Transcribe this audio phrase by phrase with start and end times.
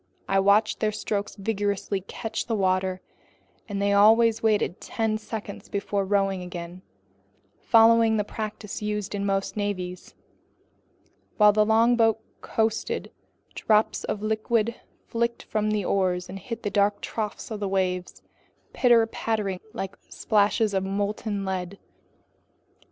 [0.27, 3.01] I watched their strokes vigorously catch the water,
[3.69, 6.81] and they always waited ten seconds before rowing again,
[7.59, 10.15] following the practice used in most navies.
[11.37, 13.11] While the longboat coasted,
[13.53, 14.73] drops of liquid
[15.07, 18.23] flicked from the oars and hit the dark troughs of the waves,
[18.73, 21.77] pitter pattering like splashes of molten lead.